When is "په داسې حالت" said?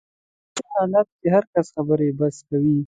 0.53-1.07